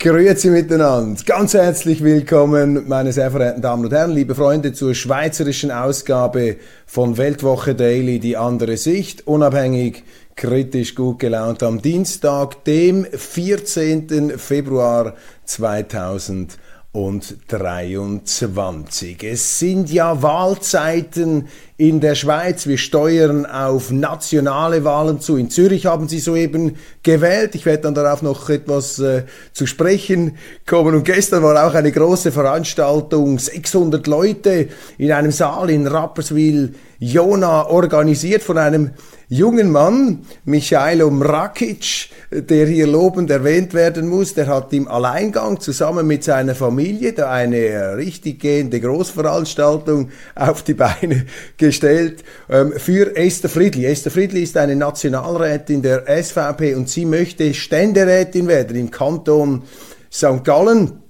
[0.00, 1.20] Grüezi miteinander.
[1.26, 7.16] Ganz herzlich willkommen, meine sehr verehrten Damen und Herren, liebe Freunde, zur schweizerischen Ausgabe von
[7.16, 10.04] Weltwoche Daily, die andere Sicht, unabhängig,
[10.36, 14.38] kritisch, gut gelaunt am Dienstag, dem 14.
[14.38, 16.67] Februar 2020
[16.98, 19.22] und 23.
[19.22, 22.66] Es sind ja Wahlzeiten in der Schweiz.
[22.66, 25.36] Wir steuern auf nationale Wahlen zu.
[25.36, 26.74] In Zürich haben sie soeben
[27.04, 27.54] gewählt.
[27.54, 30.96] Ich werde dann darauf noch etwas äh, zu sprechen kommen.
[30.96, 34.68] Und gestern war auch eine große Veranstaltung, 600 Leute
[34.98, 38.90] in einem Saal in Rapperswil, Jona, organisiert von einem
[39.28, 46.08] jungen Mann, Michailo Mrakic, der hier lobend erwähnt werden muss, der hat im Alleingang zusammen
[46.08, 53.48] mit seiner Familie da eine richtig gehende Großveranstaltung auf die Beine gestellt ähm, für Esther
[53.48, 53.86] Friedli.
[53.86, 59.62] Esther Friedli ist eine Nationalrätin der SVP und sie möchte Ständerätin werden im Kanton
[60.10, 60.42] St.
[60.42, 61.02] Gallen.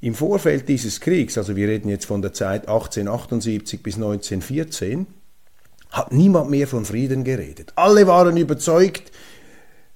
[0.00, 5.06] im Vorfeld dieses Kriegs, also wir reden jetzt von der Zeit 1878 bis 1914,
[5.90, 7.72] hat niemand mehr von Frieden geredet.
[7.74, 9.10] Alle waren überzeugt,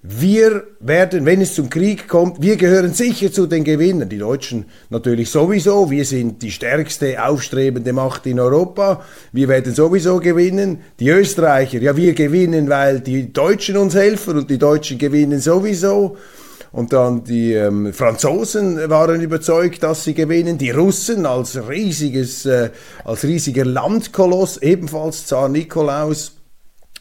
[0.04, 4.08] wir werden, wenn es zum Krieg kommt, wir gehören sicher zu den Gewinnern.
[4.08, 5.92] Die Deutschen natürlich sowieso.
[5.92, 9.04] Wir sind die stärkste aufstrebende Macht in Europa.
[9.30, 10.80] Wir werden sowieso gewinnen.
[10.98, 16.16] Die Österreicher, ja, wir gewinnen, weil die Deutschen uns helfen und die Deutschen gewinnen sowieso.
[16.72, 20.58] Und dann die ähm, Franzosen waren überzeugt, dass sie gewinnen.
[20.58, 22.70] Die Russen als riesiges, äh,
[23.04, 26.41] als riesiger Landkoloss, ebenfalls Zar Nikolaus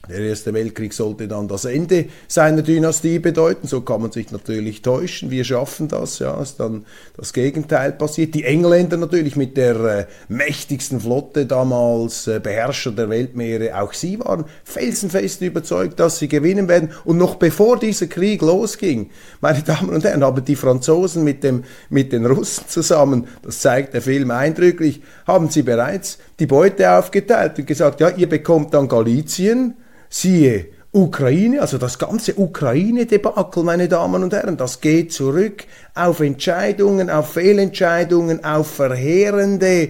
[0.10, 3.68] der Erste Weltkrieg sollte dann das Ende seiner Dynastie bedeuten.
[3.68, 5.30] So kann man sich natürlich täuschen.
[5.30, 6.18] Wir schaffen das.
[6.20, 6.86] Ja, ist dann
[7.16, 8.34] das Gegenteil passiert.
[8.34, 14.20] Die Engländer natürlich mit der äh, mächtigsten Flotte damals, äh, Beherrscher der Weltmeere, auch sie
[14.20, 16.90] waren felsenfest überzeugt, dass sie gewinnen werden.
[17.06, 21.64] Und noch bevor dieser Krieg losging, meine Damen und Herren, haben die Franzosen mit, dem,
[21.90, 27.60] mit den Russen zusammen, das zeigt der Film eindrücklich, haben sie bereits die Beute aufgeteilt
[27.60, 29.76] und gesagt, ja, ihr bekommt dann Galizien,
[30.12, 35.64] siehe Ukraine, also das ganze Ukraine-Debakel, meine Damen und Herren, das geht zurück
[35.96, 39.90] auf Entscheidungen, auf Fehlentscheidungen, auf verheerende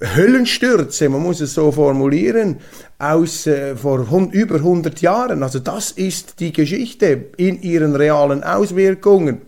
[0.00, 2.58] Höllenstürze, man muss es so formulieren,
[3.00, 5.42] aus äh, vor über 100 Jahren.
[5.42, 9.40] Also das ist die Geschichte in ihren realen Auswirkungen.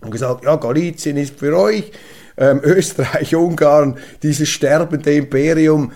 [0.00, 1.90] Und gesagt, ja, Galizien ist für euch,
[2.36, 5.90] ähm, Österreich, Ungarn, dieses sterbende Imperium,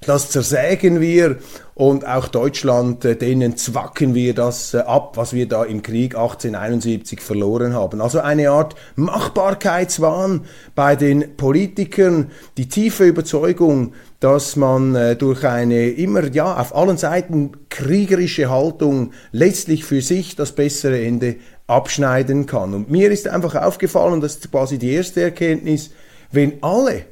[0.00, 1.38] das zersägen wir
[1.74, 6.14] und auch Deutschland, äh, denen zwacken wir das äh, ab, was wir da im Krieg
[6.14, 8.00] 1871 verloren haben.
[8.00, 15.90] Also eine Art Machbarkeitswahn bei den Politikern, die tiefe Überzeugung, dass man äh, durch eine
[15.90, 21.36] immer ja auf allen Seiten kriegerische Haltung letztlich für sich das bessere Ende
[21.66, 22.72] abschneiden kann.
[22.74, 25.90] Und mir ist einfach aufgefallen, das ist quasi die erste Erkenntnis,
[26.32, 27.04] wenn alle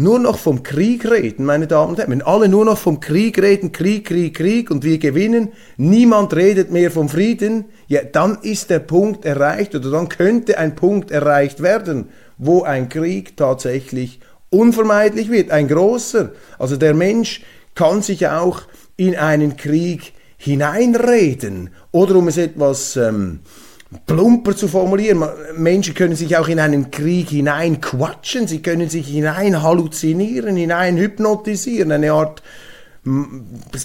[0.00, 3.40] nur noch vom Krieg reden, meine Damen und Herren, wenn alle nur noch vom Krieg
[3.40, 8.70] reden, Krieg, Krieg, Krieg und wir gewinnen, niemand redet mehr vom Frieden, ja, dann ist
[8.70, 12.08] der Punkt erreicht oder dann könnte ein Punkt erreicht werden,
[12.38, 16.32] wo ein Krieg tatsächlich unvermeidlich wird, ein großer.
[16.58, 17.42] Also der Mensch
[17.74, 18.62] kann sich auch
[18.96, 23.40] in einen Krieg hineinreden oder um es etwas ähm,
[24.06, 25.24] plumper zu formulieren.
[25.56, 31.92] Menschen können sich auch in einen Krieg hineinquatschen, sie können sich hinein halluzinieren, hinein hypnotisieren,
[31.92, 32.42] eine Art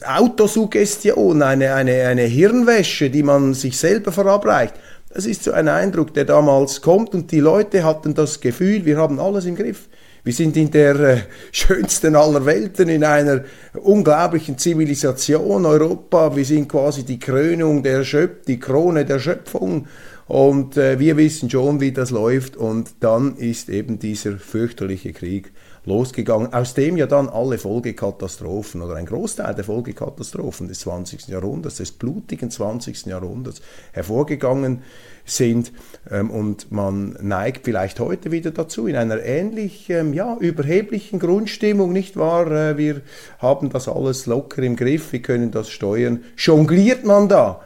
[0.06, 4.74] Autosuggestion, eine, eine, eine Hirnwäsche, die man sich selber verabreicht.
[5.10, 8.98] Das ist so ein Eindruck, der damals kommt und die Leute hatten das Gefühl, wir
[8.98, 9.88] haben alles im Griff.
[10.25, 11.18] Wir sind in der äh,
[11.51, 13.44] schönsten aller Welten, in einer
[13.75, 16.36] unglaublichen Zivilisation Europa.
[16.36, 19.86] Wir sind quasi die Krönung der Schöpfung, die Krone der Schöpfung.
[20.27, 22.57] Und äh, wir wissen schon, wie das läuft.
[22.57, 25.51] Und dann ist eben dieser fürchterliche Krieg
[25.86, 31.28] losgegangen, aus dem ja dann alle Folgekatastrophen oder ein Großteil der Folgekatastrophen des 20.
[31.28, 33.06] Jahrhunderts, des blutigen 20.
[33.06, 33.62] Jahrhunderts
[33.94, 34.82] hervorgegangen
[35.26, 35.72] sind.
[36.10, 41.94] Ähm, und man neigt vielleicht heute wieder dazu, in einer ähnlich ähm, ja, überheblichen Grundstimmung,
[41.94, 42.52] nicht wahr?
[42.52, 43.02] Äh, wir
[43.40, 46.24] haben das alles locker im Griff, wir können das steuern.
[46.38, 47.62] Jongliert man da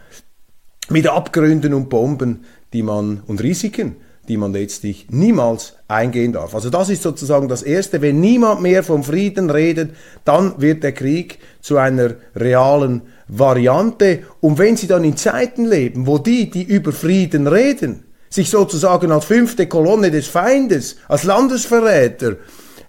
[0.89, 3.95] mit Abgründen und Bomben, die man und Risiken,
[4.29, 6.53] die man letztlich niemals eingehen darf.
[6.53, 8.01] Also das ist sozusagen das Erste.
[8.01, 14.19] Wenn niemand mehr vom Frieden redet, dann wird der Krieg zu einer realen Variante.
[14.39, 19.11] Und wenn Sie dann in Zeiten leben, wo die, die über Frieden reden, sich sozusagen
[19.11, 22.35] als fünfte Kolonne des Feindes, als Landesverräter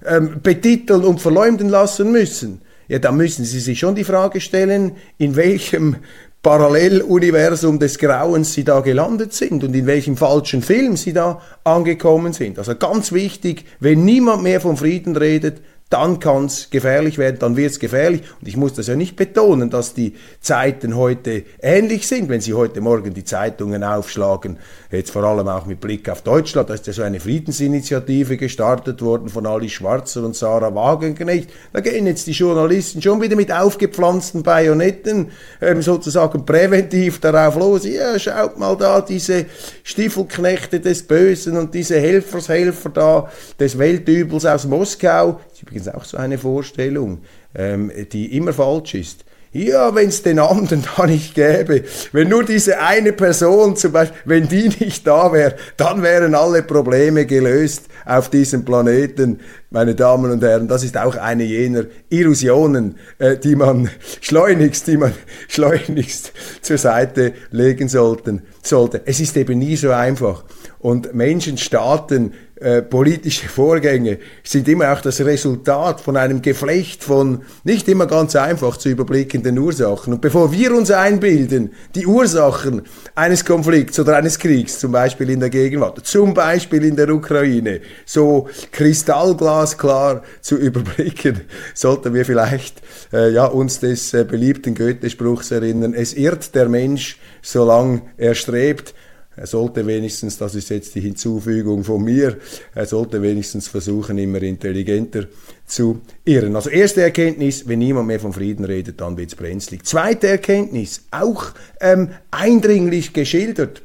[0.04, 4.96] ähm, betiteln und verleumden lassen müssen, ja, dann müssen Sie sich schon die Frage stellen,
[5.16, 5.96] in welchem
[6.42, 12.32] Paralleluniversum des Grauens sie da gelandet sind und in welchem falschen Film sie da angekommen
[12.32, 12.58] sind.
[12.58, 15.60] Also ganz wichtig, wenn niemand mehr vom Frieden redet,
[15.90, 18.22] dann kann es gefährlich werden, dann wird es gefährlich.
[18.40, 22.28] Und ich muss das ja nicht betonen, dass die Zeiten heute ähnlich sind.
[22.28, 24.58] Wenn Sie heute Morgen die Zeitungen aufschlagen,
[24.92, 29.02] jetzt vor allem auch mit Blick auf Deutschland, da ist ja so eine Friedensinitiative gestartet
[29.02, 31.50] worden von Ali Schwarzer und Sarah Wagenknecht.
[31.72, 37.84] Da gehen jetzt die Journalisten schon wieder mit aufgepflanzten Bajonetten ähm, sozusagen präventiv darauf los.
[37.84, 39.46] Ja, schaut mal da, diese
[39.82, 43.28] Stiefelknechte des Bösen und diese Helfershelfer da
[43.58, 45.40] des Weltübels aus Moskau
[45.72, 47.18] ist übrigens auch so eine Vorstellung,
[47.54, 49.24] ähm, die immer falsch ist.
[49.52, 51.82] Ja, wenn es den anderen da nicht gäbe,
[52.12, 56.62] wenn nur diese eine Person zum Beispiel, wenn die nicht da wäre, dann wären alle
[56.62, 59.40] Probleme gelöst auf diesem Planeten.
[59.70, 63.90] Meine Damen und Herren, das ist auch eine jener Illusionen, äh, die man
[64.20, 65.14] schleunigst, die man
[65.48, 66.32] schleunigst
[66.62, 69.02] zur Seite legen sollten, sollte.
[69.04, 70.44] Es ist eben nie so einfach.
[70.80, 77.42] Und Menschen, Staaten, äh, politische Vorgänge sind immer auch das Resultat von einem Geflecht von
[77.64, 80.14] nicht immer ganz einfach zu überblickenden Ursachen.
[80.14, 82.82] Und bevor wir uns einbilden, die Ursachen
[83.14, 87.80] eines Konflikts oder eines Kriegs, zum Beispiel in der Gegenwart, zum Beispiel in der Ukraine,
[88.06, 91.40] so kristallglasklar zu überblicken,
[91.74, 92.82] sollten wir vielleicht
[93.12, 98.94] äh, ja, uns des äh, beliebten Goethe-Spruchs erinnern, es irrt der Mensch, solange er strebt,
[99.40, 102.36] er sollte wenigstens, das ist jetzt die Hinzufügung von mir,
[102.74, 105.28] er sollte wenigstens versuchen, immer intelligenter
[105.64, 106.56] zu irren.
[106.56, 109.86] Also erste Erkenntnis, wenn niemand mehr vom Frieden redet, dann wird's brenzlig.
[109.86, 113.80] Zweite Erkenntnis, auch ähm, eindringlich geschildert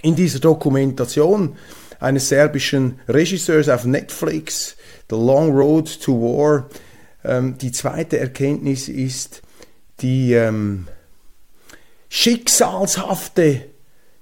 [0.00, 1.56] in dieser Dokumentation
[2.00, 4.74] eines serbischen Regisseurs auf Netflix,
[5.10, 6.70] The Long Road to War.
[7.24, 9.42] Ähm, die zweite Erkenntnis ist
[10.00, 10.88] die ähm,
[12.08, 13.64] schicksalshafte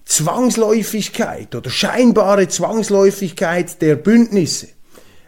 [0.07, 4.69] Zwangsläufigkeit oder scheinbare Zwangsläufigkeit der Bündnisse,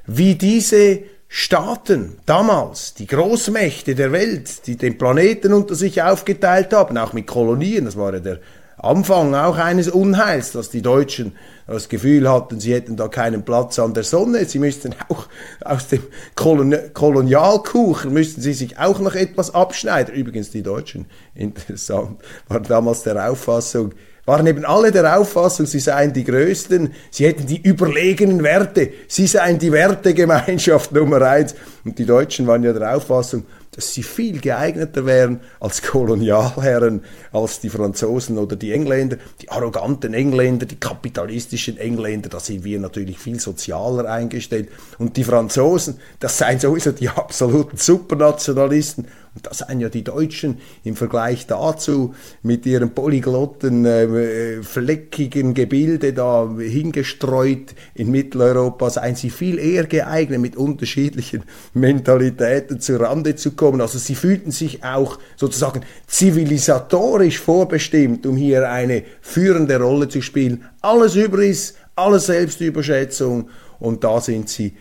[0.06, 6.97] wie diese Staaten damals, die Großmächte der Welt, die den Planeten unter sich aufgeteilt haben,
[6.97, 8.40] auch mit Kolonien, das war ja der
[8.78, 11.32] Anfang auch eines Unheils, dass die Deutschen
[11.66, 15.26] das Gefühl hatten, sie hätten da keinen Platz an der Sonne, sie müssten auch
[15.64, 16.04] aus dem
[16.37, 20.14] Kolon Kolonialkuchen, müssten sie sich auch noch etwas abschneiden.
[20.14, 23.92] Übrigens die Deutschen, interessant, waren damals der Auffassung,
[24.28, 29.26] waren eben alle der Auffassung, sie seien die Größten, sie hätten die überlegenen Werte, sie
[29.26, 31.54] seien die Wertegemeinschaft Nummer eins.
[31.82, 37.61] Und die Deutschen waren ja der Auffassung, dass sie viel geeigneter wären als Kolonialherren, als
[37.61, 43.18] die Franzosen oder die Engländer, die arroganten Engländer, die kapitalistischen Engländer, da sind wir natürlich
[43.18, 44.68] viel sozialer eingestellt.
[44.99, 50.58] Und die Franzosen, das seien sowieso die absoluten Supernationalisten und das seien ja die Deutschen
[50.85, 59.30] im Vergleich dazu mit ihrem polyglotten, äh, fleckigen Gebilde da hingestreut in Mitteleuropa, seien sie
[59.30, 61.44] viel eher geeignet, mit unterschiedlichen
[61.75, 63.80] Mentalitäten zu Rande zu kommen.
[63.80, 70.64] Also sie fühlten sich auch sozusagen zivilisatorisch vorbestimmt, um hier eine führende Rolle zu spielen.
[70.80, 74.75] Alles Überis, alles Selbstüberschätzung und da sind sie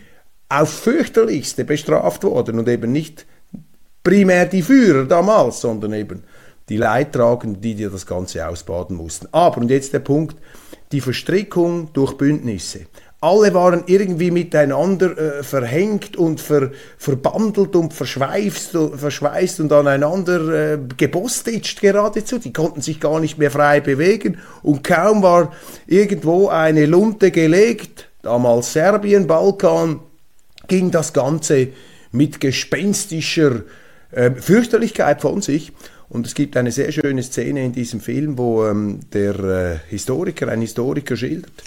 [0.48, 3.26] auf fürchterlichste bestraft worden und eben nicht
[4.02, 6.22] primär die Führer damals, sondern eben
[6.68, 9.28] die Leidtragenden, die dir das Ganze ausbaden mussten.
[9.32, 10.36] Aber, und jetzt der Punkt,
[10.92, 12.86] die Verstrickung durch Bündnisse.
[13.20, 20.78] Alle waren irgendwie miteinander äh, verhängt und ver, verbandelt und verschweißt, verschweißt und aneinander äh,
[20.96, 22.38] gebostitcht geradezu.
[22.38, 25.52] Die konnten sich gar nicht mehr frei bewegen und kaum war
[25.88, 29.98] irgendwo eine Lunte gelegt, damals Serbien, Balkan,
[30.68, 31.68] ging das Ganze
[32.12, 33.62] mit gespenstischer
[34.10, 35.72] äh, Fürchterlichkeit von sich.
[36.08, 40.48] Und es gibt eine sehr schöne Szene in diesem Film, wo ähm, der äh, Historiker,
[40.48, 41.62] ein Historiker schildert,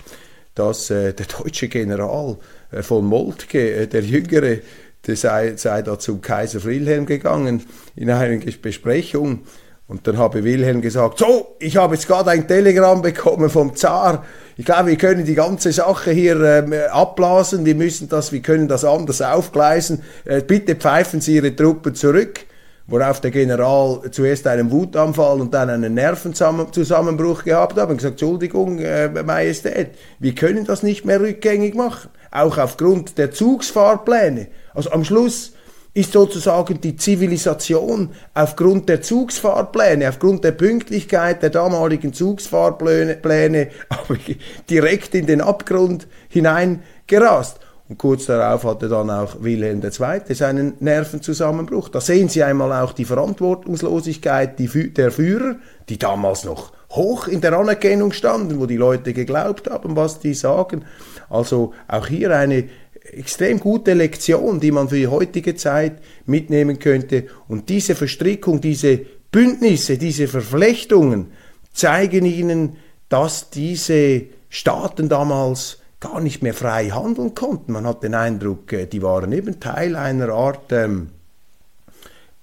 [0.56, 2.38] dass äh, der deutsche General
[2.72, 4.58] äh, von Moltke, äh, der Jüngere,
[5.06, 7.64] der sei, sei da zum Kaiser Wilhelm gegangen
[7.96, 9.42] in einer Besprechung.
[9.88, 14.26] Und dann habe Wilhelm gesagt, so, ich habe jetzt gerade ein Telegramm bekommen vom Zar.
[14.58, 17.66] Ich glaube, wir können die ganze Sache hier ähm, abblasen.
[17.66, 20.04] Wir müssen das, wir können das anders aufgleisen.
[20.26, 22.46] Äh, bitte pfeifen Sie Ihre Truppen zurück
[22.92, 28.80] worauf der General zuerst einen Wutanfall und dann einen Nervenzusammenbruch gehabt hat und gesagt, Entschuldigung,
[28.80, 34.48] äh, Majestät, wir können das nicht mehr rückgängig machen, auch aufgrund der Zugsfahrpläne.
[34.74, 35.54] Also am Schluss
[35.94, 43.68] ist sozusagen die Zivilisation aufgrund der Zugsfahrpläne, aufgrund der Pünktlichkeit der damaligen Zugsfahrpläne
[44.70, 47.60] direkt in den Abgrund hineingerast.
[47.90, 50.34] Und kurz darauf hatte dann auch Wilhelm II.
[50.34, 51.90] seinen Nervenzusammenbruch.
[51.90, 55.58] Da sehen Sie einmal auch die Verantwortungslosigkeit der Führer,
[55.90, 60.34] die damals noch hoch in der Anerkennung standen, wo die Leute geglaubt haben, was die
[60.34, 60.86] sagen.
[61.30, 62.70] Also auch hier eine
[63.04, 67.28] extrem gute Lektion, die man für die heutige Zeit mitnehmen könnte.
[67.48, 69.00] Und diese Verstrickung, diese
[69.32, 71.32] Bündnisse, diese Verflechtungen
[71.74, 72.78] zeigen ihnen,
[73.10, 77.74] dass diese Staaten damals gar nicht mehr frei handeln konnten.
[77.74, 81.10] Man hat den Eindruck, äh, die waren eben Teil einer Art ähm,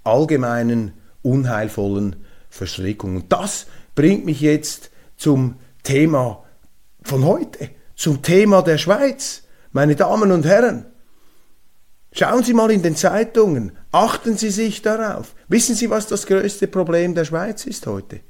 [0.04, 2.16] allgemeinen, unheilvollen
[2.48, 3.16] Verstrickung.
[3.16, 6.44] Und das bringt mich jetzt zum Thema
[7.02, 9.42] von heute, zum Thema der Schweiz.
[9.72, 10.86] Meine Damen und Herren,
[12.12, 15.34] schauen Sie mal in den Zeitungen, achten Sie sich darauf.
[15.48, 18.20] Wissen Sie, was das größte Problem der Schweiz ist heute?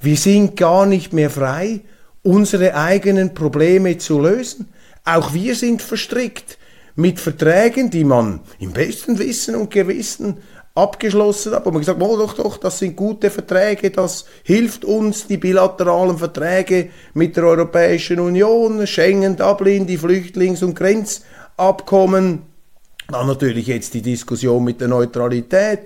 [0.00, 1.80] Wir sind gar nicht mehr frei,
[2.22, 4.68] unsere eigenen Probleme zu lösen.
[5.04, 6.58] Auch wir sind verstrickt
[6.96, 10.38] mit Verträgen, die man im besten Wissen und Gewissen
[10.76, 14.84] abgeschlossen hat, wo man gesagt hat, oh, doch, doch, das sind gute Verträge, das hilft
[14.84, 22.42] uns, die bilateralen Verträge mit der Europäischen Union, Schengen, Dublin, die Flüchtlings- und Grenzabkommen,
[23.08, 25.80] dann natürlich jetzt die Diskussion mit der Neutralität.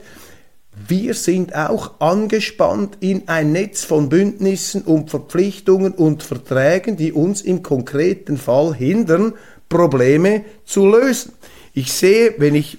[0.89, 7.43] Wir sind auch angespannt in ein Netz von Bündnissen und Verpflichtungen und Verträgen, die uns
[7.43, 9.35] im konkreten Fall hindern,
[9.69, 11.33] Probleme zu lösen.
[11.75, 12.79] Ich sehe, wenn ich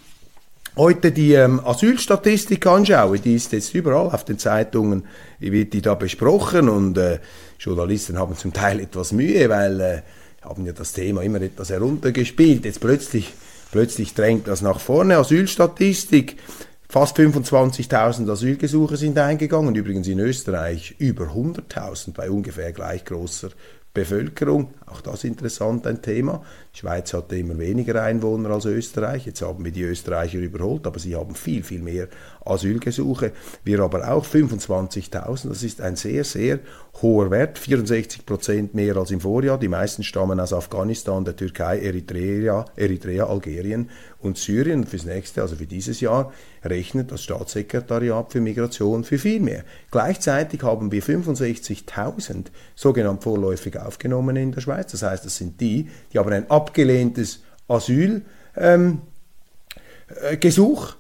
[0.76, 5.04] heute die ähm, Asylstatistik anschaue, die ist jetzt überall auf den Zeitungen,
[5.40, 7.20] wird die da besprochen und äh,
[7.60, 10.02] Journalisten haben zum Teil etwas Mühe, weil äh,
[10.42, 12.66] haben ja das Thema immer etwas heruntergespielt.
[12.66, 13.34] Jetzt plötzlich,
[13.72, 15.18] plötzlich drängt das nach vorne.
[15.18, 16.38] Asylstatistik
[16.92, 23.52] Fast 25.000 Asylgesuche sind eingegangen, übrigens in Österreich über 100.000 bei ungefähr gleich großer
[23.94, 26.44] Bevölkerung, auch das interessant ein Thema.
[26.74, 29.26] Die Schweiz hatte immer weniger Einwohner als Österreich.
[29.26, 32.08] Jetzt haben wir die Österreicher überholt, aber sie haben viel, viel mehr
[32.46, 33.34] Asylgesuche.
[33.66, 35.50] Wir aber auch 25.000.
[35.50, 36.60] Das ist ein sehr, sehr
[37.02, 37.58] hoher Wert.
[37.58, 39.60] 64 Prozent mehr als im Vorjahr.
[39.60, 44.86] Die meisten stammen aus Afghanistan, der Türkei, Eritrea, Eritrea Algerien und Syrien.
[44.86, 46.32] Fürs nächste, also für dieses Jahr,
[46.64, 49.64] rechnet das Staatssekretariat für Migration für viel mehr.
[49.92, 52.46] Gleichzeitig haben wir 65.000
[52.76, 54.92] sogenannt vorläufig aufgenommen in der Schweiz.
[54.92, 58.24] Das heißt, das sind die, die haben ein abgelehntes Asylgesuch,
[58.58, 59.02] ähm,
[60.24, 60.92] äh,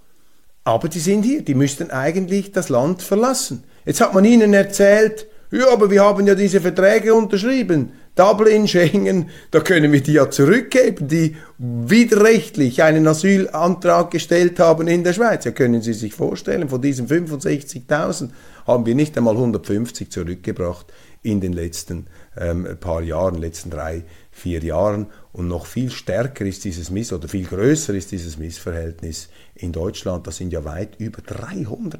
[0.63, 3.63] aber die sind hier, die müssten eigentlich das Land verlassen.
[3.85, 7.91] Jetzt hat man ihnen erzählt, ja, aber wir haben ja diese Verträge unterschrieben.
[8.15, 15.03] Dublin, Schengen, da können wir die ja zurückgeben, die widerrechtlich einen Asylantrag gestellt haben in
[15.03, 15.45] der Schweiz.
[15.45, 18.29] Ja, können Sie sich vorstellen, von diesen 65.000
[18.67, 20.87] haben wir nicht einmal 150 zurückgebracht
[21.23, 22.07] in den letzten
[22.37, 25.07] ähm, paar Jahren, letzten drei, vier Jahren.
[25.33, 30.27] Und noch viel stärker ist dieses Miss oder viel größer ist dieses Missverhältnis in Deutschland.
[30.27, 31.97] Das sind ja weit über 300.000,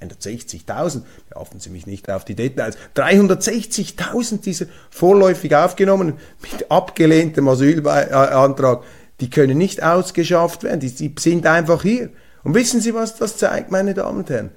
[0.00, 1.02] 360.000.
[1.30, 2.76] Beachten Sie mich nicht auf die Details.
[2.96, 8.82] 360.000 dieser vorläufig aufgenommen mit abgelehntem Asylantrag.
[9.20, 10.80] Die können nicht ausgeschafft werden.
[10.80, 12.10] Die, die sind einfach hier.
[12.44, 14.50] Und wissen Sie, was das zeigt, meine Damen und Herren?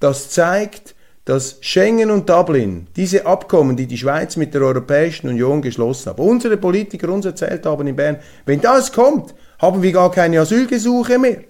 [0.00, 0.95] Das zeigt,
[1.26, 6.20] dass Schengen und Dublin, diese Abkommen, die die Schweiz mit der Europäischen Union geschlossen hat,
[6.20, 11.18] unsere Politiker uns erzählt haben in Bern, wenn das kommt, haben wir gar keine Asylgesuche
[11.18, 11.42] mehr.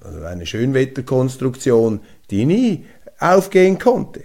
[0.00, 2.84] Also eine Schönwetterkonstruktion, die nie
[3.20, 4.24] aufgehen konnte.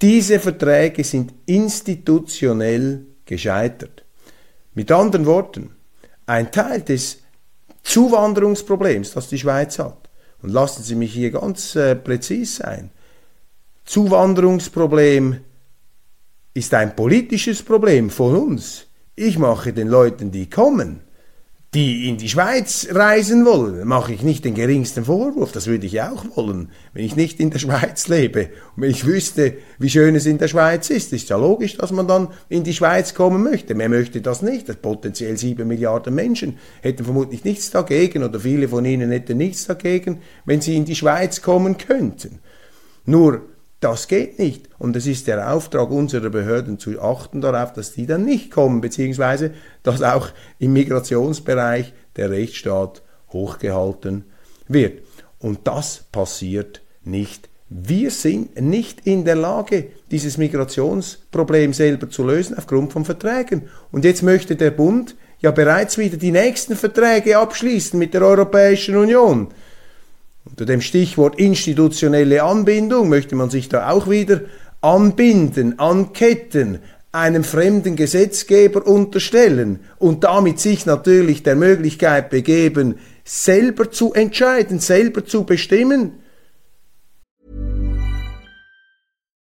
[0.00, 4.02] Diese Verträge sind institutionell gescheitert.
[4.72, 5.76] Mit anderen Worten,
[6.24, 7.18] ein Teil des
[7.82, 10.08] Zuwanderungsproblems, das die Schweiz hat,
[10.40, 12.90] und lassen Sie mich hier ganz äh, präzis sein,
[13.90, 15.38] Zuwanderungsproblem
[16.54, 18.86] ist ein politisches Problem von uns.
[19.16, 21.00] Ich mache den Leuten, die kommen,
[21.74, 25.50] die in die Schweiz reisen wollen, mache ich nicht den geringsten Vorwurf.
[25.50, 28.50] Das würde ich auch wollen, wenn ich nicht in der Schweiz lebe.
[28.76, 31.90] Und wenn ich wüsste, wie schön es in der Schweiz ist, ist ja logisch, dass
[31.90, 33.76] man dann in die Schweiz kommen möchte.
[33.76, 34.68] Wer möchte das nicht?
[34.68, 39.66] Das potenziell sieben Milliarden Menschen hätten vermutlich nichts dagegen oder viele von ihnen hätten nichts
[39.66, 42.38] dagegen, wenn sie in die Schweiz kommen könnten.
[43.04, 43.42] Nur
[43.80, 44.68] das geht nicht.
[44.78, 48.80] Und es ist der Auftrag unserer Behörden zu achten darauf, dass die dann nicht kommen,
[48.80, 54.24] beziehungsweise dass auch im Migrationsbereich der Rechtsstaat hochgehalten
[54.68, 55.02] wird.
[55.38, 57.48] Und das passiert nicht.
[57.70, 63.68] Wir sind nicht in der Lage, dieses Migrationsproblem selber zu lösen aufgrund von Verträgen.
[63.92, 68.96] Und jetzt möchte der Bund ja bereits wieder die nächsten Verträge abschließen mit der Europäischen
[68.96, 69.48] Union.
[70.44, 74.42] Unter dem Stichwort institutionelle Anbindung möchte man sich da auch wieder
[74.80, 76.80] anbinden, anketten,
[77.12, 85.24] einem fremden Gesetzgeber unterstellen und damit sich natürlich der Möglichkeit begeben, selber zu entscheiden, selber
[85.24, 86.20] zu bestimmen.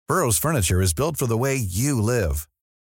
[0.08, 2.49] Burroughs Furniture is built for the way you live.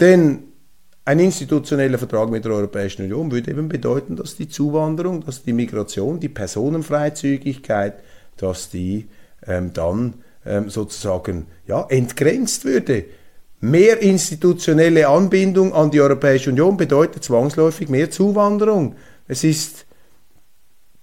[0.00, 0.48] Denn
[1.08, 5.54] Ein institutioneller Vertrag mit der Europäischen Union würde eben bedeuten, dass die Zuwanderung, dass die
[5.54, 7.94] Migration, die Personenfreizügigkeit,
[8.36, 9.08] dass die
[9.46, 13.06] ähm, dann ähm, sozusagen ja, entgrenzt würde.
[13.60, 18.94] Mehr institutionelle Anbindung an die Europäische Union bedeutet zwangsläufig mehr Zuwanderung.
[19.28, 19.86] Es ist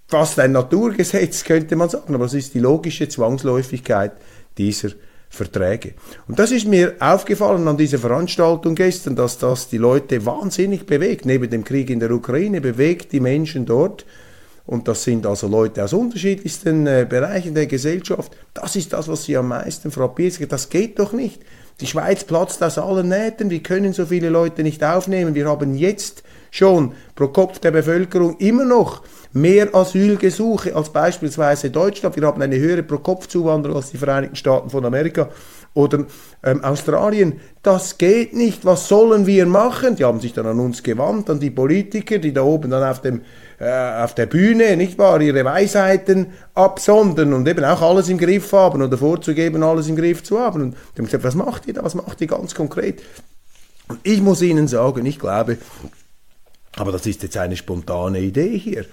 [0.07, 4.11] fast ein Naturgesetz, könnte man sagen, aber es ist die logische Zwangsläufigkeit
[4.59, 4.89] dieser
[5.35, 5.93] Verträge.
[6.27, 11.25] Und das ist mir aufgefallen an dieser Veranstaltung gestern, dass das die Leute wahnsinnig bewegt.
[11.25, 14.05] Neben dem Krieg in der Ukraine bewegt die Menschen dort.
[14.65, 18.35] Und das sind also Leute aus unterschiedlichsten äh, Bereichen der Gesellschaft.
[18.53, 20.51] Das ist das, was sie am meisten frappiert.
[20.51, 21.41] Das geht doch nicht.
[21.81, 23.49] Die Schweiz platzt aus allen Nähten.
[23.49, 25.35] Wir können so viele Leute nicht aufnehmen.
[25.35, 26.23] Wir haben jetzt
[26.55, 32.15] schon pro Kopf der Bevölkerung immer noch mehr Asylgesuche als beispielsweise Deutschland.
[32.15, 35.29] Wir haben eine höhere Pro-Kopf-Zuwanderung als die Vereinigten Staaten von Amerika
[35.73, 36.05] oder
[36.41, 37.41] ähm, Australien.
[37.61, 38.63] Das geht nicht.
[38.63, 39.97] Was sollen wir machen?
[39.97, 43.01] Die haben sich dann an uns gewandt, an die Politiker, die da oben dann auf,
[43.01, 43.21] dem,
[43.59, 48.53] äh, auf der Bühne, nicht wahr, ihre Weisheiten absondern und eben auch alles im Griff
[48.53, 50.61] haben oder vorzugeben, alles im Griff zu haben.
[50.61, 51.83] Und die haben gesagt, was macht ihr da?
[51.83, 53.03] Was macht ihr ganz konkret?
[53.87, 55.57] Und ich muss Ihnen sagen, ich glaube,
[56.75, 58.85] aber das ist jetzt eine spontane Idee hier.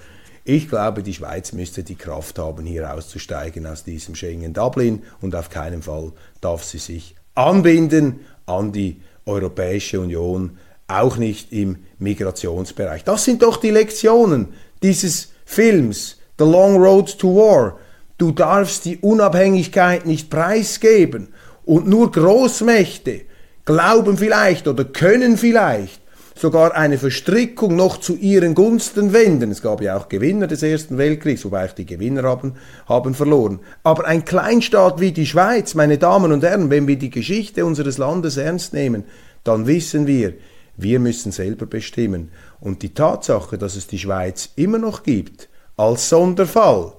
[0.44, 5.50] Ich glaube, die Schweiz müsste die Kraft haben, hier auszusteigen aus diesem Schengen-Dublin und auf
[5.50, 13.04] keinen Fall darf sie sich anbinden an die Europäische Union, auch nicht im Migrationsbereich.
[13.04, 14.48] Das sind doch die Lektionen
[14.82, 17.78] dieses Films, The Long Road to War.
[18.18, 21.28] Du darfst die Unabhängigkeit nicht preisgeben.
[21.64, 23.22] Und nur Großmächte
[23.64, 26.01] glauben vielleicht oder können vielleicht
[26.34, 29.50] sogar eine Verstrickung noch zu ihren Gunsten wenden.
[29.50, 32.54] Es gab ja auch Gewinner des Ersten Weltkriegs, wobei auch die Gewinner haben,
[32.86, 33.60] haben verloren.
[33.82, 37.98] Aber ein Kleinstaat wie die Schweiz, meine Damen und Herren, wenn wir die Geschichte unseres
[37.98, 39.04] Landes ernst nehmen,
[39.44, 40.34] dann wissen wir,
[40.76, 42.30] wir müssen selber bestimmen.
[42.60, 46.92] Und die Tatsache, dass es die Schweiz immer noch gibt, als Sonderfall,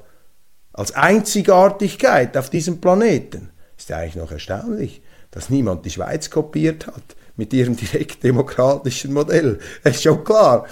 [0.74, 6.88] als Einzigartigkeit auf diesem Planeten, ist ja eigentlich noch erstaunlich, dass niemand die Schweiz kopiert
[6.88, 9.60] hat mit ihrem direktdemokratischen Modell.
[9.84, 10.68] Es ist schon klar.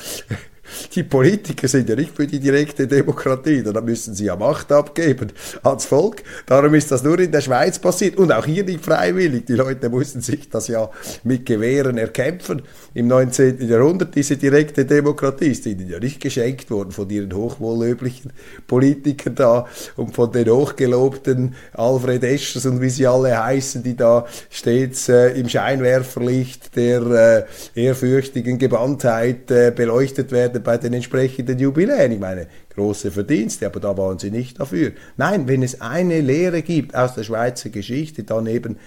[0.96, 5.32] Die Politiker sind ja nicht für die direkte Demokratie, da müssen sie ja Macht abgeben
[5.64, 6.24] ans Volk.
[6.46, 9.46] Darum ist das nur in der Schweiz passiert und auch hier nicht freiwillig.
[9.46, 10.90] Die Leute mussten sich das ja
[11.24, 12.62] mit Gewehren erkämpfen.
[12.94, 13.68] Im 19.
[13.68, 18.34] Jahrhundert diese direkte Demokratie ist ihnen ja nicht geschenkt worden von ihren hochwohllöblichen
[18.68, 24.26] Politikern da und von den hochgelobten Alfred Eschers und wie sie alle heißen, die da
[24.50, 32.12] stets äh, im Scheinwerferlicht der äh, ehrfürchtigen Gewandtheit äh, beleuchtet werden bei den entsprechenden Jubiläen.
[32.12, 34.94] Ich meine, große Verdienste, aber da waren sie nicht dafür.
[35.18, 38.78] Nein, wenn es eine Lehre gibt aus der Schweizer Geschichte, dann eben,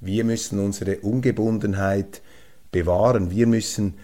[0.00, 2.22] wir müssen unsere Ungebundenheit
[2.70, 3.94] bewahren, wir müssen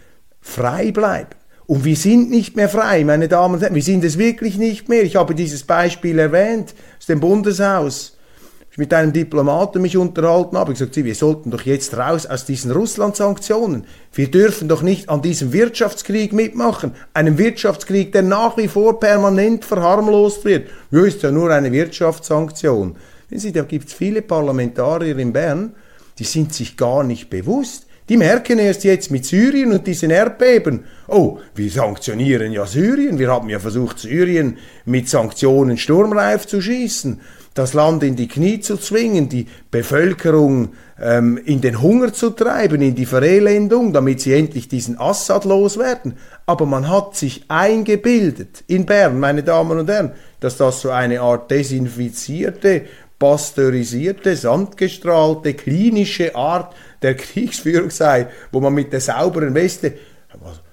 [0.41, 1.31] frei bleiben.
[1.67, 4.89] Und wir sind nicht mehr frei, meine Damen und Herren, wir sind es wirklich nicht
[4.89, 5.03] mehr.
[5.03, 8.18] Ich habe dieses Beispiel erwähnt aus dem Bundeshaus
[8.79, 10.73] mit einem Diplomaten mich unterhalten habe.
[10.73, 13.85] Ich gesagt, wir sollten doch jetzt raus aus diesen Russland-Sanktionen.
[14.13, 16.93] Wir dürfen doch nicht an diesem Wirtschaftskrieg mitmachen.
[17.13, 20.69] Einem Wirtschaftskrieg, der nach wie vor permanent verharmlost wird.
[20.93, 22.95] Ja, ist ja nur eine Wirtschaftssanktion.
[23.29, 25.75] Wissen Sie, da gibt es viele Parlamentarier in Bern,
[26.21, 27.87] die sind sich gar nicht bewusst.
[28.09, 33.31] Die merken erst jetzt mit Syrien und diesen Erdbeben, oh, wir sanktionieren ja Syrien, wir
[33.31, 37.21] haben ja versucht, Syrien mit Sanktionen sturmreif zu schießen
[37.59, 42.81] das Land in die Knie zu zwingen, die Bevölkerung ähm, in den Hunger zu treiben,
[42.81, 46.15] in die Verelendung, damit sie endlich diesen Assad loswerden.
[46.47, 51.21] Aber man hat sich eingebildet in Bern, meine Damen und Herren, dass das so eine
[51.21, 52.83] Art desinfizierte,
[53.19, 59.95] pasteurisierte, sandgestrahlte, klinische Art der Kriegsführung sei, wo man mit der sauberen Weste,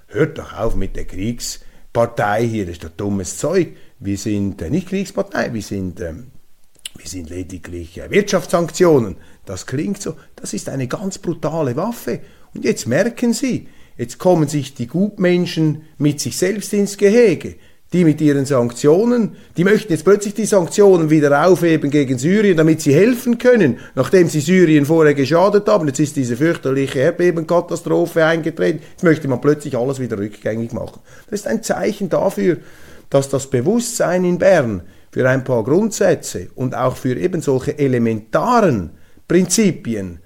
[0.08, 3.70] hört doch auf mit der Kriegspartei hier, das ist doch dummes Zeug.
[3.98, 6.28] Wir sind äh, nicht Kriegspartei, wir sind ähm,
[6.98, 9.18] wir sind lediglich äh, Wirtschaftssanktionen.
[9.46, 12.20] Das klingt so, das ist eine ganz brutale Waffe.
[12.54, 17.56] Und jetzt merken Sie, jetzt kommen sich die Gutmenschen mit sich selbst ins Gehege.
[17.94, 22.82] Die mit ihren Sanktionen, die möchten jetzt plötzlich die Sanktionen wieder aufheben gegen Syrien, damit
[22.82, 25.88] sie helfen können, nachdem sie Syrien vorher geschadet haben.
[25.88, 28.82] Jetzt ist diese fürchterliche Erdbebenkatastrophe eingetreten.
[28.92, 31.00] Jetzt möchte man plötzlich alles wieder rückgängig machen.
[31.30, 32.58] Das ist ein Zeichen dafür,
[33.10, 34.82] dass das Bewusstsein in Bern
[35.16, 38.90] für ein paar Grundsätze und auch für eben solche elementaren
[39.30, 40.20] Prinzipien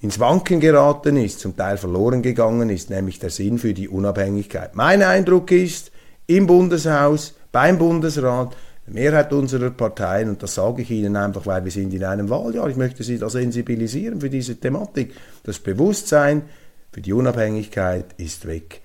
[0.00, 4.74] ins Wanken geraten ist, zum Teil verloren gegangen ist, nämlich der Sinn für die Unabhängigkeit.
[4.74, 5.92] Mein Eindruck ist,
[6.26, 11.62] im Bundeshaus, beim Bundesrat, die Mehrheit unserer Parteien, und das sage ich Ihnen einfach, weil
[11.62, 16.44] wir sind in einem Wahljahr, ich möchte Sie da sensibilisieren für diese Thematik, das Bewusstsein
[16.92, 18.80] für die Unabhängigkeit ist weg.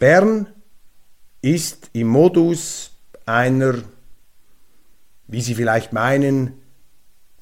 [0.00, 0.48] Bern
[1.42, 2.90] ist im Modus
[3.24, 3.74] einer
[5.30, 6.54] wie Sie vielleicht meinen,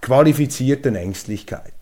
[0.01, 1.75] qualifizierten Ängstlichkeit.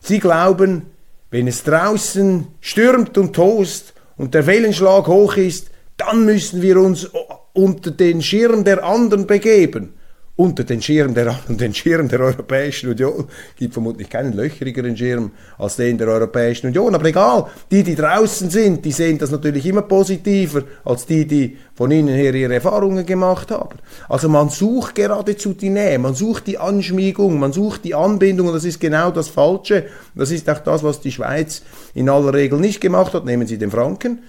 [0.00, 0.86] Sie glauben,
[1.30, 7.10] wenn es draußen stürmt und tost und der Wellenschlag hoch ist, dann müssen wir uns
[7.52, 9.94] unter den Schirm der anderen begeben
[10.36, 13.28] unter den Schirm der, den Schirm der Europäischen Union.
[13.56, 16.94] gibt vermutlich keinen löcherigeren Schirm als den der Europäischen Union.
[16.94, 21.56] Aber egal, die, die draußen sind, die sehen das natürlich immer positiver als die, die
[21.74, 23.78] von innen her ihre Erfahrungen gemacht haben.
[24.08, 28.54] Also man sucht geradezu die Nähe, man sucht die Anschmiegung, man sucht die Anbindung und
[28.54, 29.86] das ist genau das Falsche.
[30.14, 31.62] Das ist auch das, was die Schweiz
[31.94, 33.24] in aller Regel nicht gemacht hat.
[33.24, 34.20] Nehmen Sie den Franken.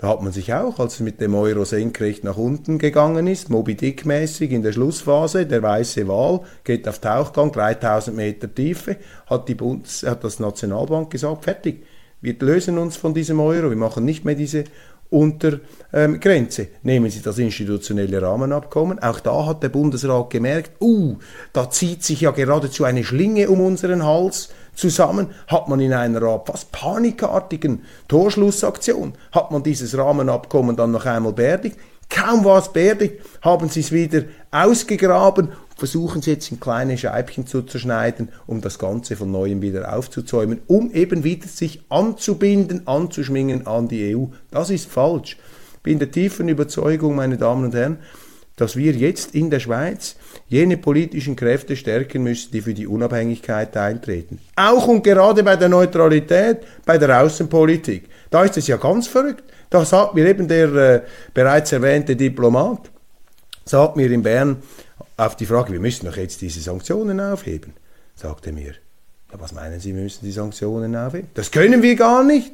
[0.00, 3.50] Da hat man sich auch, als es mit dem Euro senkrecht nach unten gegangen ist,
[3.50, 8.96] Moby Dick mäßig in der Schlussphase, der weiße Wal geht auf Tauchgang, 3000 Meter Tiefe,
[9.26, 11.84] hat, die Bundes, hat das Nationalbank gesagt, fertig,
[12.22, 14.64] wir lösen uns von diesem Euro, wir machen nicht mehr diese
[15.10, 16.62] Untergrenze.
[16.62, 19.00] Ähm, Nehmen Sie das institutionelle Rahmenabkommen.
[19.00, 21.18] Auch da hat der Bundesrat gemerkt, uh,
[21.52, 24.48] da zieht sich ja geradezu eine Schlinge um unseren Hals
[24.80, 31.32] zusammen, hat man in einer fast panikartigen Torschlussaktion, hat man dieses Rahmenabkommen dann noch einmal
[31.32, 31.76] beerdigt.
[32.08, 37.46] Kaum war es beerdigt, haben sie es wieder ausgegraben, versuchen sie jetzt in kleine Scheibchen
[37.46, 43.66] zu zerschneiden, um das Ganze von neuem wieder aufzuzäumen, um eben wieder sich anzubinden, anzuschmingen
[43.66, 44.24] an die EU.
[44.50, 45.36] Das ist falsch.
[45.74, 47.98] Ich bin der tiefen Überzeugung, meine Damen und Herren,
[48.60, 50.16] dass wir jetzt in der Schweiz
[50.48, 54.38] jene politischen Kräfte stärken müssen, die für die Unabhängigkeit eintreten.
[54.54, 58.04] Auch und gerade bei der Neutralität, bei der Außenpolitik.
[58.28, 59.44] Da ist es ja ganz verrückt.
[59.70, 61.00] Da sagt mir eben der äh,
[61.32, 62.90] bereits erwähnte Diplomat,
[63.64, 64.56] sagt mir in Bern,
[65.16, 67.72] auf die Frage, wir müssen doch jetzt diese Sanktionen aufheben,
[68.14, 68.74] sagte mir,
[69.32, 71.28] ja, was meinen Sie, wir müssen die Sanktionen aufheben?
[71.32, 72.52] Das können wir gar nicht.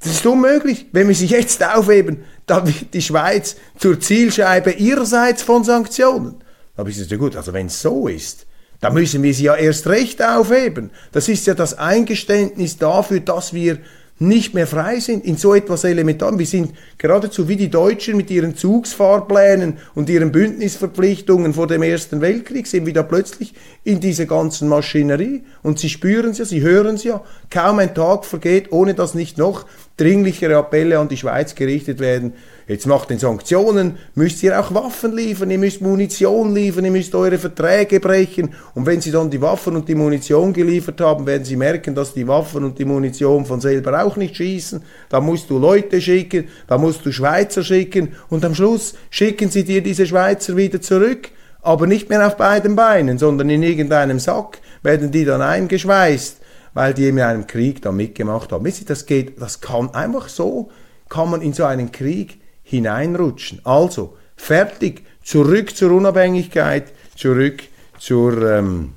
[0.00, 0.86] Das ist unmöglich.
[0.92, 6.36] Wenn wir sie jetzt aufheben, dann wird die Schweiz zur Zielscheibe ihrerseits von Sanktionen.
[6.74, 8.46] Da habe ich gesagt, ja gut, also wenn es so ist,
[8.80, 10.90] dann müssen wir sie ja erst recht aufheben.
[11.10, 13.78] Das ist ja das Eingeständnis dafür, dass wir
[14.20, 16.38] nicht mehr frei sind in so etwas Elementarem.
[16.38, 22.20] Wir sind geradezu wie die Deutschen mit ihren Zugsfahrplänen und ihren Bündnisverpflichtungen vor dem Ersten
[22.20, 25.44] Weltkrieg, sind wir da plötzlich in dieser ganzen Maschinerie.
[25.62, 27.22] Und sie spüren es ja, sie hören es ja.
[27.50, 29.66] Kaum ein Tag vergeht, ohne dass nicht noch
[29.98, 32.32] dringlichere Appelle an die Schweiz gerichtet werden.
[32.68, 37.14] Jetzt macht den Sanktionen, müsst ihr auch Waffen liefern, ihr müsst Munition liefern, ihr müsst
[37.14, 38.54] eure Verträge brechen.
[38.74, 42.14] Und wenn sie dann die Waffen und die Munition geliefert haben, werden sie merken, dass
[42.14, 44.82] die Waffen und die Munition von selber auch nicht schießen.
[45.08, 49.64] Da musst du Leute schicken, da musst du Schweizer schicken und am Schluss schicken sie
[49.64, 51.30] dir diese Schweizer wieder zurück.
[51.60, 56.37] Aber nicht mehr auf beiden Beinen, sondern in irgendeinem Sack werden die dann eingeschweißt
[56.78, 58.64] weil die in einem Krieg da mitgemacht haben.
[58.64, 60.70] Wisst ihr, das geht, das kann einfach so,
[61.08, 63.60] kann man in so einen Krieg hineinrutschen.
[63.64, 67.64] Also, fertig, zurück zur Unabhängigkeit, zurück
[67.98, 68.92] zur ähm,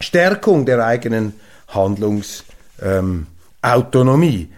[0.00, 1.32] Stärkung der eigenen
[1.68, 2.82] Handlungsautonomie.
[2.82, 3.26] Ähm,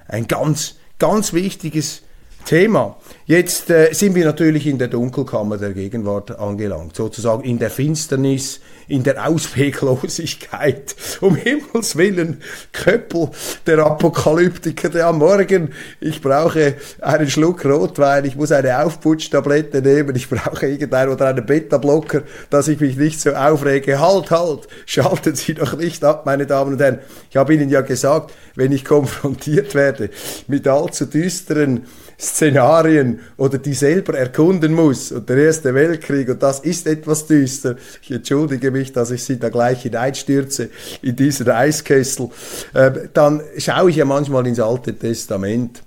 [0.08, 2.02] Ein ganz, ganz wichtiges
[2.46, 2.96] Thema.
[3.26, 8.60] Jetzt äh, sind wir natürlich in der Dunkelkammer der Gegenwart angelangt, sozusagen in der Finsternis,
[8.86, 10.94] in der Ausweglosigkeit.
[11.20, 12.40] Um Himmels Willen,
[12.72, 13.30] Köppel,
[13.66, 20.14] der Apokalyptiker, der am Morgen, ich brauche einen Schluck Rotwein, ich muss eine Aufputschtablette nehmen,
[20.14, 23.98] ich brauche irgendeinen oder einen Beta-Blocker, dass ich mich nicht so aufrege.
[23.98, 27.00] Halt, halt, schalten Sie doch nicht ab, meine Damen und Herren.
[27.28, 30.10] Ich habe Ihnen ja gesagt, wenn ich konfrontiert werde
[30.46, 31.86] mit allzu düsteren
[32.18, 37.76] Szenarien oder die selber erkunden muss und der Erste Weltkrieg und das ist etwas düster.
[38.02, 40.70] Ich entschuldige mich, dass ich sie da gleich hineinstürze
[41.02, 42.30] in diesen Eiskessel.
[42.72, 45.82] Äh, dann schaue ich ja manchmal ins Alte Testament,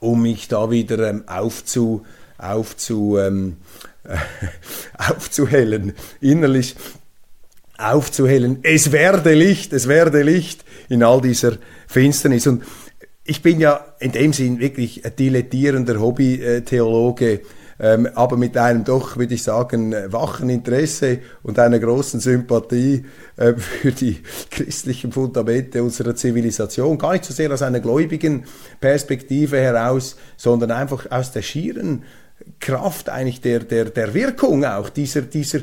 [0.00, 2.04] um mich da wieder ähm, aufzu,
[2.36, 3.56] aufzu, ähm,
[4.98, 6.76] aufzuhellen, innerlich
[7.78, 8.58] aufzuhellen.
[8.62, 11.52] Es werde Licht, es werde Licht in all dieser
[11.86, 12.46] Finsternis.
[12.46, 12.64] Und
[13.28, 17.42] ich bin ja in dem Sinn wirklich ein dilettierender Hobby-Theologe,
[17.78, 23.04] ähm, aber mit einem doch, würde ich sagen, wachen Interesse und einer großen Sympathie
[23.36, 26.96] äh, für die christlichen Fundamente unserer Zivilisation.
[26.96, 28.44] Gar nicht so sehr aus einer gläubigen
[28.80, 32.04] Perspektive heraus, sondern einfach aus der schieren
[32.60, 35.60] Kraft eigentlich der, der, der Wirkung auch dieser, dieser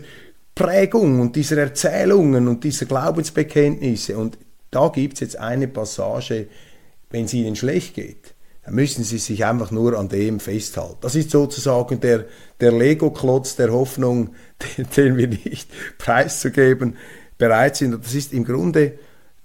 [0.54, 4.16] Prägung und dieser Erzählungen und dieser Glaubensbekenntnisse.
[4.18, 4.38] Und
[4.70, 6.48] da gibt es jetzt eine Passage,
[7.10, 10.98] wenn es ihnen schlecht geht, dann müssen sie sich einfach nur an dem festhalten.
[11.02, 12.26] Das ist sozusagen der,
[12.60, 14.32] der Lego-Klotz der Hoffnung,
[14.78, 16.98] den, den, wir nicht preiszugeben
[17.38, 17.94] bereit sind.
[17.94, 18.94] Und das ist im Grunde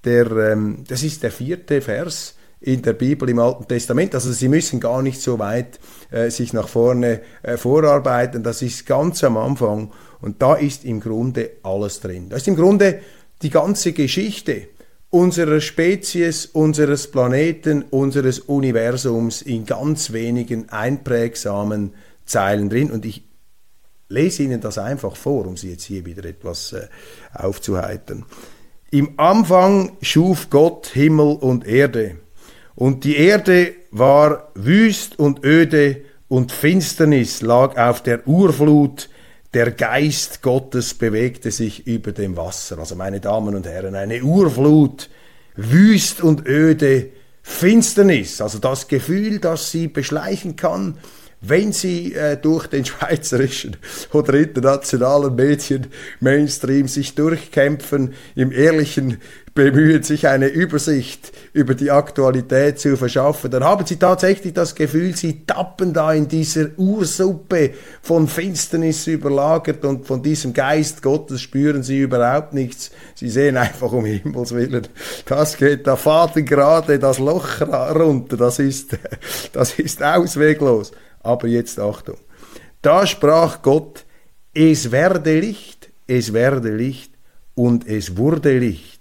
[0.04, 4.14] der, ähm, das ist der vierte Vers in der Bibel im Alten Testament.
[4.14, 8.42] Also sie müssen gar nicht so weit äh, sich nach vorne äh, vorarbeiten.
[8.42, 12.28] Das ist ganz am Anfang und da ist im Grunde alles drin.
[12.28, 13.00] Da ist im Grunde
[13.42, 14.68] die ganze Geschichte
[15.10, 21.94] unserer Spezies, unseres Planeten, unseres Universums in ganz wenigen einprägsamen
[22.24, 22.90] Zeilen drin.
[22.90, 23.24] Und ich
[24.08, 26.86] lese Ihnen das einfach vor, um Sie jetzt hier wieder etwas äh,
[27.34, 28.24] aufzuheitern.
[28.92, 32.16] Im Anfang schuf Gott Himmel und Erde.
[32.74, 39.08] Und die Erde war wüst und öde und Finsternis lag auf der Urflut
[39.54, 42.78] der Geist Gottes bewegte sich über dem Wasser.
[42.78, 45.08] Also meine Damen und Herren, eine Urflut,
[45.56, 47.10] wüst und öde
[47.42, 50.98] Finsternis, also das Gefühl, das sie beschleichen kann,
[51.40, 53.76] wenn sie äh, durch den schweizerischen
[54.12, 55.86] oder internationalen Medien
[56.20, 59.18] Mainstream sich durchkämpfen im ehrlichen
[59.54, 65.16] bemühen, sich eine Übersicht über die Aktualität zu verschaffen, dann haben sie tatsächlich das Gefühl,
[65.16, 71.82] sie tappen da in dieser Ursuppe von Finsternis überlagert und von diesem Geist Gottes spüren
[71.82, 72.90] sie überhaupt nichts.
[73.14, 74.88] Sie sehen einfach um Himmels Willen,
[75.26, 78.96] das geht da faden gerade das Loch runter, das ist,
[79.52, 80.92] das ist ausweglos.
[81.22, 82.16] Aber jetzt Achtung.
[82.80, 84.06] Da sprach Gott,
[84.54, 87.12] es werde Licht es werde Licht,
[87.54, 88.99] und es wurde Licht.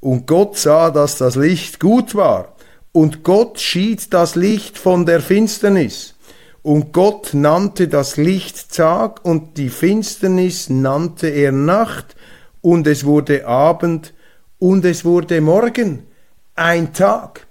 [0.00, 2.54] Und Gott sah, dass das Licht gut war,
[2.92, 6.14] und Gott schied das Licht von der Finsternis.
[6.62, 12.16] Und Gott nannte das Licht Tag, und die Finsternis nannte er Nacht,
[12.60, 14.14] und es wurde Abend,
[14.58, 16.06] und es wurde Morgen,
[16.54, 17.46] ein Tag.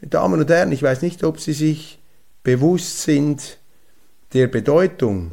[0.00, 1.98] Meine Damen und Herren, ich weiß nicht, ob Sie sich
[2.44, 3.58] bewusst sind
[4.32, 5.32] der Bedeutung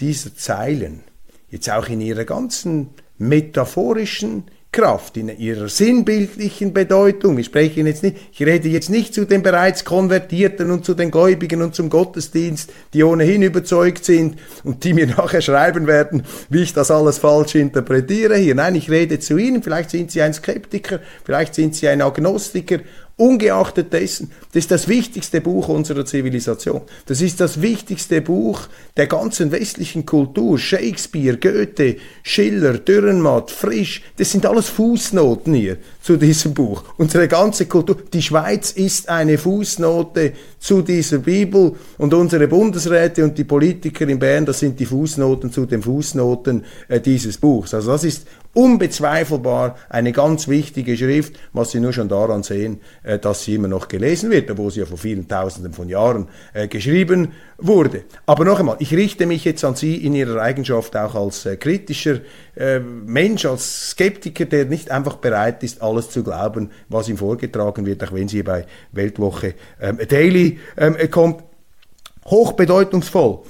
[0.00, 1.02] dieser Zeilen,
[1.48, 7.36] jetzt auch in ihrer ganzen metaphorischen Kraft, in ihrer sinnbildlichen Bedeutung.
[7.36, 11.10] Ich spreche jetzt nicht, ich rede jetzt nicht zu den bereits Konvertierten und zu den
[11.10, 16.62] Gläubigen und zum Gottesdienst, die ohnehin überzeugt sind und die mir nachher schreiben werden, wie
[16.62, 18.54] ich das alles falsch interpretiere hier.
[18.54, 19.62] Nein, ich rede zu ihnen.
[19.62, 22.78] Vielleicht sind sie ein Skeptiker, vielleicht sind sie ein Agnostiker
[23.16, 26.80] Ungeachtet dessen, das ist das wichtigste Buch unserer Zivilisation.
[27.06, 28.62] Das ist das wichtigste Buch
[28.96, 30.58] der ganzen westlichen Kultur.
[30.58, 36.84] Shakespeare, Goethe, Schiller, Dürrenmatt, Frisch, das sind alles Fußnoten hier zu diesem Buch.
[36.96, 43.36] Unsere ganze Kultur, die Schweiz ist eine Fußnote zu dieser Bibel und unsere Bundesräte und
[43.36, 47.74] die Politiker in Bern, das sind die Fußnoten zu den Fußnoten äh, dieses Buchs.
[47.74, 53.18] Also das ist unbezweifelbar eine ganz wichtige Schrift, was Sie nur schon daran sehen, äh,
[53.18, 56.68] dass sie immer noch gelesen wird, obwohl sie ja vor vielen Tausenden von Jahren äh,
[56.68, 58.04] geschrieben wurde.
[58.26, 61.56] Aber noch einmal, ich richte mich jetzt an Sie in Ihrer Eigenschaft auch als äh,
[61.56, 62.20] kritischer
[63.06, 68.04] Mensch, als Skeptiker, der nicht einfach bereit ist, alles zu glauben, was ihm vorgetragen wird,
[68.04, 71.44] auch wenn Sie bei Weltwoche ähm, Daily ähm, kommt.
[72.26, 73.40] Hochbedeutungsvoll.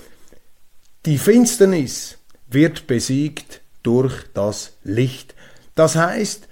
[1.05, 5.35] Die Finsternis wird besiegt durch das Licht.
[5.75, 6.49] Das heißt,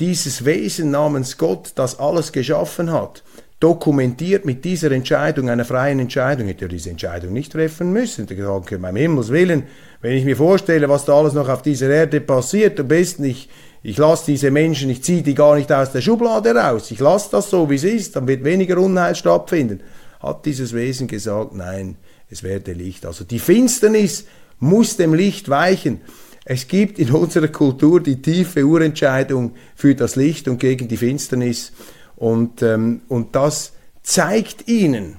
[0.00, 3.22] dieses Wesen namens Gott, das alles geschaffen hat,
[3.60, 8.26] dokumentiert mit dieser Entscheidung, einer freien Entscheidung, hätte er diese Entscheidung nicht treffen müssen.
[8.26, 9.64] Der Gedanke, beim Himmels Willen,
[10.02, 13.48] wenn ich mir vorstelle, was da alles noch auf dieser Erde passiert, am besten ich,
[13.82, 17.30] ich lasse diese Menschen, ich ziehe die gar nicht aus der Schublade raus, ich lasse
[17.30, 19.80] das so, wie es ist, dann wird weniger Unheil stattfinden.
[20.20, 21.96] Hat dieses Wesen gesagt, nein,
[22.28, 23.06] es werde Licht.
[23.06, 24.26] Also die Finsternis
[24.58, 26.00] muss dem Licht weichen.
[26.44, 31.72] Es gibt in unserer Kultur die tiefe Urentscheidung für das Licht und gegen die Finsternis.
[32.16, 35.16] Und, ähm, und das zeigt ihnen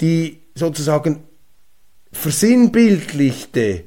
[0.00, 1.24] die sozusagen
[2.12, 3.84] versinnbildlichte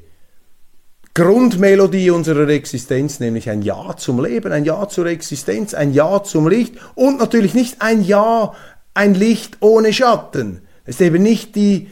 [1.14, 6.48] Grundmelodie unserer Existenz, nämlich ein Ja zum Leben, ein Ja zur Existenz, ein Ja zum
[6.48, 8.54] Licht und natürlich nicht ein Ja,
[8.94, 10.62] ein Licht ohne Schatten.
[10.86, 11.90] Es ist eben nicht die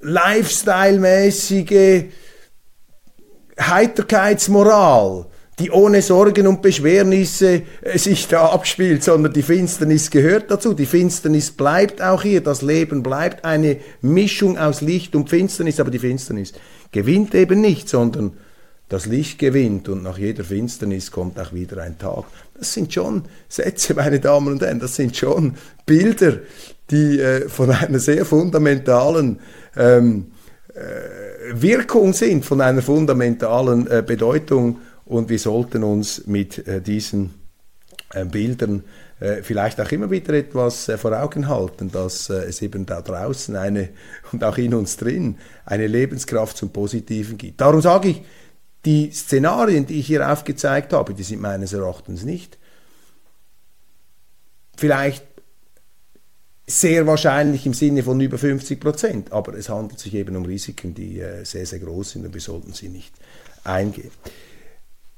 [0.00, 2.06] lifestyle-mäßige
[3.60, 5.26] Heiterkeitsmoral,
[5.58, 10.74] die ohne Sorgen und Beschwernisse äh, sich da abspielt, sondern die Finsternis gehört dazu.
[10.74, 12.40] Die Finsternis bleibt auch hier.
[12.40, 16.52] Das Leben bleibt eine Mischung aus Licht und Finsternis, aber die Finsternis
[16.92, 18.32] gewinnt eben nicht, sondern
[18.88, 22.24] das Licht gewinnt und nach jeder Finsternis kommt auch wieder ein Tag.
[22.56, 26.38] Das sind schon Sätze, meine Damen und Herren, das sind schon Bilder,
[26.90, 29.40] die äh, von einer sehr fundamentalen
[29.76, 30.28] ähm,
[30.74, 37.34] äh, Wirkung sind, von einer fundamentalen äh, Bedeutung und wir sollten uns mit äh, diesen
[38.12, 38.84] äh, Bildern
[39.20, 43.02] äh, vielleicht auch immer wieder etwas äh, vor Augen halten, dass äh, es eben da
[43.02, 43.90] draußen eine
[44.32, 47.60] und auch in uns drin eine Lebenskraft zum Positiven gibt.
[47.60, 48.22] Darum sage ich,
[48.84, 52.58] die Szenarien, die ich hier aufgezeigt habe, die sind meines Erachtens nicht
[54.78, 55.26] vielleicht
[56.68, 59.32] sehr wahrscheinlich im Sinne von über 50 Prozent.
[59.32, 62.40] Aber es handelt sich eben um Risiken, die äh, sehr, sehr groß sind und wir
[62.40, 63.14] sollten sie nicht
[63.64, 64.10] eingehen.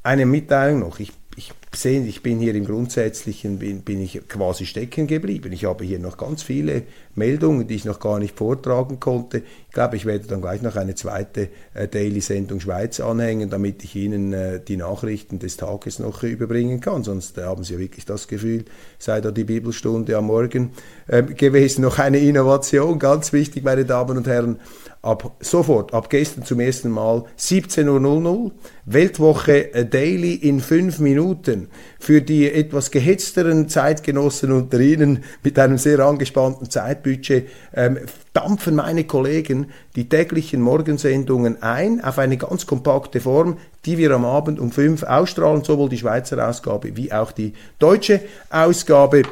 [0.03, 1.01] Eine Mitteilung noch.
[1.01, 5.53] Ich ich sehe, ich bin hier im Grundsätzlichen, bin, bin ich quasi stecken geblieben.
[5.53, 6.83] Ich habe hier noch ganz viele
[7.15, 9.43] Meldungen, die ich noch gar nicht vortragen konnte.
[9.69, 13.95] Ich glaube, ich werde dann gleich noch eine zweite äh, Daily-Sendung Schweiz anhängen, damit ich
[13.95, 17.05] Ihnen äh, die Nachrichten des Tages noch überbringen kann.
[17.05, 18.65] Sonst äh, haben Sie ja wirklich das Gefühl,
[18.99, 20.73] sei da die Bibelstunde am Morgen
[21.09, 21.83] ähm, gewesen.
[21.83, 24.59] Noch eine Innovation, ganz wichtig, meine Damen und Herren
[25.03, 28.53] ab sofort, ab gestern zum ersten Mal 17.00 Uhr,
[28.85, 31.60] Weltwoche äh, Daily in fünf Minuten.
[31.99, 37.99] Für die etwas gehetzteren Zeitgenossen unter Ihnen mit einem sehr angespannten Zeitbudget ähm,
[38.33, 44.25] dampfen meine Kollegen die täglichen Morgensendungen ein auf eine ganz kompakte Form, die wir am
[44.25, 48.21] Abend um fünf ausstrahlen, sowohl die Schweizer Ausgabe wie auch die deutsche
[48.51, 49.23] Ausgabe.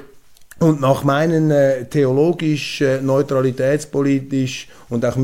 [0.60, 5.16] Und nach meinen äh, theologisch, äh, neutralitätspolitisch und auch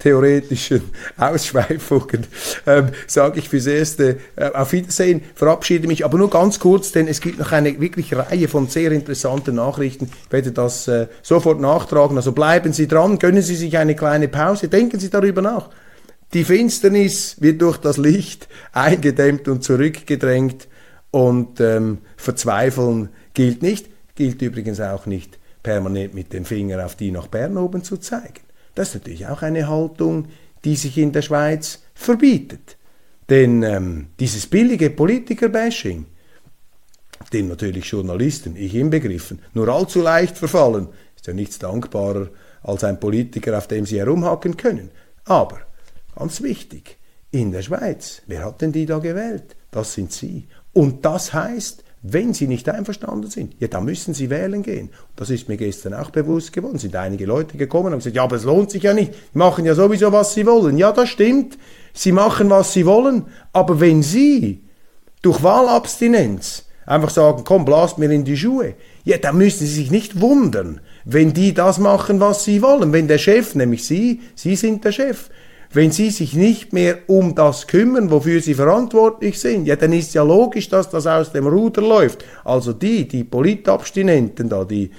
[0.00, 0.82] migrationstheoretischen
[1.16, 2.26] Ausschweifungen
[2.66, 7.08] ähm, sage ich fürs Erste äh, auf Wiedersehen, verabschiede mich, aber nur ganz kurz, denn
[7.08, 10.10] es gibt noch eine wirklich Reihe von sehr interessanten Nachrichten.
[10.26, 12.16] Ich werde das äh, sofort nachtragen.
[12.16, 15.70] Also bleiben Sie dran, gönnen Sie sich eine kleine Pause, denken Sie darüber nach
[16.32, 20.68] Die Finsternis wird durch das Licht eingedämmt und zurückgedrängt
[21.10, 27.10] und ähm, Verzweifeln gilt nicht, gilt übrigens auch nicht permanent mit dem Finger auf die
[27.10, 28.40] nach Bern oben zu zeigen.
[28.74, 30.28] Das ist natürlich auch eine Haltung,
[30.64, 32.76] die sich in der Schweiz verbietet.
[33.28, 36.06] Denn ähm, dieses billige Politiker-Bashing,
[37.32, 42.28] dem natürlich Journalisten, ich inbegriffen, nur allzu leicht verfallen, ist ja nichts dankbarer
[42.62, 44.90] als ein Politiker, auf dem sie herumhacken können.
[45.24, 45.60] Aber,
[46.16, 46.98] ganz wichtig,
[47.30, 49.56] in der Schweiz, wer hat denn die da gewählt?
[49.70, 50.48] Das sind sie.
[50.72, 54.88] Und das heißt, wenn Sie nicht einverstanden sind, ja, dann müssen Sie wählen gehen.
[55.16, 56.78] Das ist mir gestern auch bewusst geworden.
[56.78, 59.12] Sind einige Leute gekommen und haben gesagt, ja, aber es lohnt sich ja nicht.
[59.34, 60.78] Die machen ja sowieso, was sie wollen.
[60.78, 61.58] Ja, das stimmt.
[61.92, 63.26] Sie machen, was sie wollen.
[63.52, 64.64] Aber wenn Sie
[65.20, 68.74] durch Wahlabstinenz einfach sagen, komm, blast mir in die Schuhe,
[69.04, 72.92] ja, dann müssen Sie sich nicht wundern, wenn die das machen, was sie wollen.
[72.92, 75.28] Wenn der Chef, nämlich Sie, Sie sind der Chef,
[75.72, 80.14] wenn sie sich nicht mehr um das kümmern, wofür sie verantwortlich sind, ja, dann ist
[80.14, 82.24] ja logisch, dass das aus dem Ruder läuft.
[82.44, 84.90] Also die, die Politabstinenten da, die,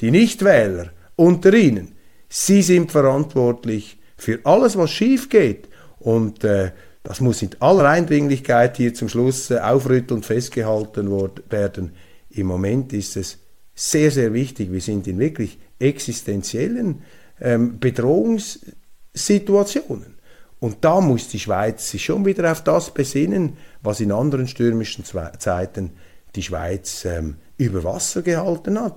[0.00, 1.92] die Nichtwähler unter ihnen,
[2.28, 5.70] sie sind verantwortlich für alles, was schief geht.
[5.98, 6.72] Und äh,
[7.02, 11.10] das muss in aller Eindringlichkeit hier zum Schluss äh, aufrüttelnd festgehalten
[11.48, 11.92] werden.
[12.30, 13.38] Im Moment ist es
[13.74, 14.70] sehr, sehr wichtig.
[14.72, 17.00] Wir sind in wirklich existenziellen
[17.40, 20.17] ähm, Bedrohungssituationen.
[20.60, 25.04] Und da muss die Schweiz sich schon wieder auf das besinnen, was in anderen stürmischen
[25.04, 25.92] Zeiten
[26.34, 28.96] die Schweiz ähm, über Wasser gehalten hat,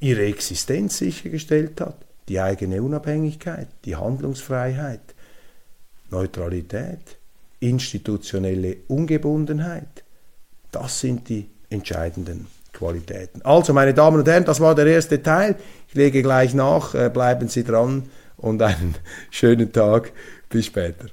[0.00, 1.96] ihre Existenz sichergestellt hat,
[2.28, 5.00] die eigene Unabhängigkeit, die Handlungsfreiheit,
[6.10, 7.18] Neutralität,
[7.60, 10.04] institutionelle Ungebundenheit.
[10.70, 13.42] Das sind die entscheidenden Qualitäten.
[13.42, 15.56] Also, meine Damen und Herren, das war der erste Teil.
[15.88, 18.04] Ich lege gleich nach, äh, bleiben Sie dran
[18.36, 18.94] und einen
[19.30, 20.12] schönen Tag.
[20.48, 21.06] Bis später.